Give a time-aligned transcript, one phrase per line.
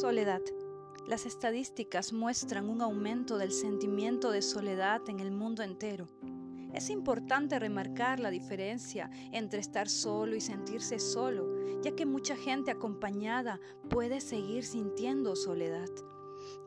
[0.00, 0.40] Soledad.
[1.06, 6.06] Las estadísticas muestran un aumento del sentimiento de soledad en el mundo entero.
[6.72, 12.70] Es importante remarcar la diferencia entre estar solo y sentirse solo, ya que mucha gente
[12.70, 13.60] acompañada
[13.90, 15.90] puede seguir sintiendo soledad.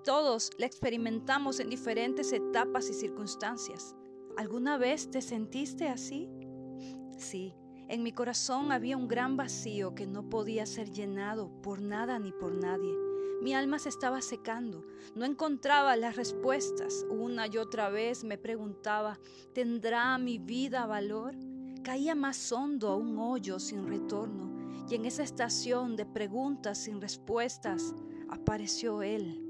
[0.03, 3.95] Todos la experimentamos en diferentes etapas y circunstancias.
[4.37, 6.29] ¿Alguna vez te sentiste así?
[7.17, 7.55] Sí,
[7.87, 12.31] en mi corazón había un gran vacío que no podía ser llenado por nada ni
[12.31, 13.12] por nadie.
[13.43, 17.05] Mi alma se estaba secando, no encontraba las respuestas.
[17.09, 19.19] Una y otra vez me preguntaba,
[19.51, 21.35] ¿tendrá mi vida valor?
[21.83, 27.01] Caía más hondo a un hoyo sin retorno y en esa estación de preguntas sin
[27.01, 27.93] respuestas
[28.29, 29.41] apareció Él.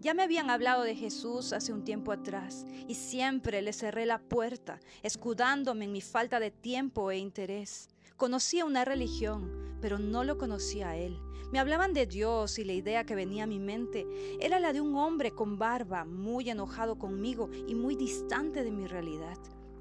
[0.00, 4.18] Ya me habían hablado de Jesús hace un tiempo atrás y siempre le cerré la
[4.18, 7.90] puerta, escudándome en mi falta de tiempo e interés.
[8.16, 11.16] Conocía una religión, pero no lo conocía a él.
[11.52, 14.06] Me hablaban de Dios y la idea que venía a mi mente
[14.38, 18.86] era la de un hombre con barba, muy enojado conmigo y muy distante de mi
[18.86, 19.36] realidad.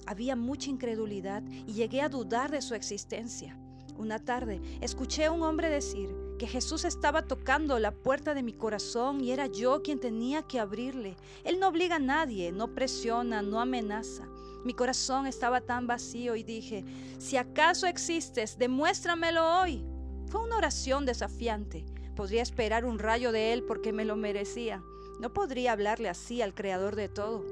[0.08, 3.56] Había mucha incredulidad y llegué a dudar de su existencia.
[4.00, 6.10] Una tarde escuché a un hombre decir
[6.40, 10.60] que Jesús estaba tocando la puerta de mi corazón y era yo quien tenía que
[10.60, 11.18] abrirle.
[11.44, 14.28] Él no obliga a nadie, no presiona, no amenaza.
[14.66, 16.84] Mi corazón estaba tan vacío y dije,
[17.20, 19.84] si acaso existes, demuéstramelo hoy.
[20.30, 21.86] Fue una oración desafiante.
[22.16, 24.84] Podría esperar un rayo de él porque me lo merecía.
[25.20, 27.44] No podría hablarle así al Creador de todo.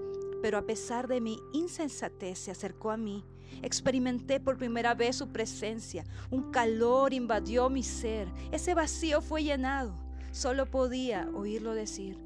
[0.41, 3.25] Pero a pesar de mi insensatez se acercó a mí.
[3.63, 6.03] Experimenté por primera vez su presencia.
[6.29, 8.27] Un calor invadió mi ser.
[8.51, 9.97] Ese vacío fue llenado.
[10.31, 12.19] Solo podía oírlo decir,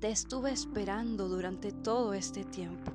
[0.00, 2.92] te estuve esperando durante todo este tiempo.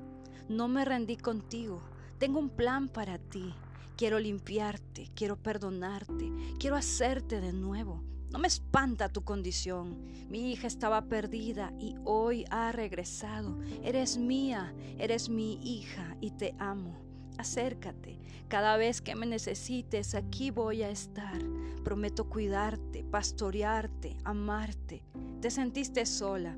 [0.47, 1.81] No me rendí contigo.
[2.19, 3.51] Tengo un plan para ti.
[3.99, 8.01] Quiero limpiarte, quiero perdonarte, quiero hacerte de nuevo.
[8.31, 10.05] No me espanta tu condición.
[10.29, 13.59] Mi hija estaba perdida y hoy ha regresado.
[13.83, 16.97] Eres mía, eres mi hija y te amo.
[17.37, 18.21] Acércate.
[18.47, 21.43] Cada vez que me necesites, aquí voy a estar.
[21.83, 25.03] Prometo cuidarte, pastorearte, amarte.
[25.41, 26.57] Te sentiste sola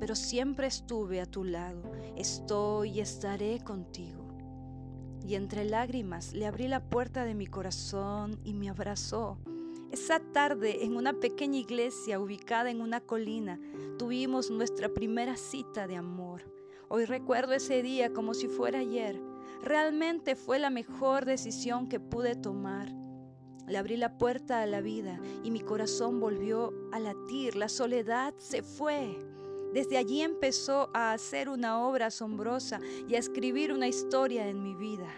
[0.00, 1.82] pero siempre estuve a tu lado,
[2.16, 4.27] estoy y estaré contigo.
[5.28, 9.36] Y entre lágrimas le abrí la puerta de mi corazón y me abrazó.
[9.92, 13.60] Esa tarde, en una pequeña iglesia ubicada en una colina,
[13.98, 16.50] tuvimos nuestra primera cita de amor.
[16.88, 19.20] Hoy recuerdo ese día como si fuera ayer.
[19.62, 22.88] Realmente fue la mejor decisión que pude tomar.
[23.66, 27.54] Le abrí la puerta a la vida y mi corazón volvió a latir.
[27.54, 29.18] La soledad se fue.
[29.72, 34.74] Desde allí empezó a hacer una obra asombrosa y a escribir una historia en mi
[34.74, 35.08] vida,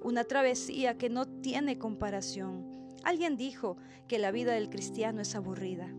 [0.00, 2.94] una travesía que no tiene comparación.
[3.02, 3.76] Alguien dijo
[4.08, 5.92] que la vida del cristiano es aburrida.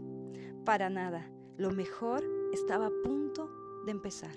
[0.65, 2.23] Para nada, lo mejor
[2.53, 3.49] estaba a punto
[3.85, 4.35] de empezar.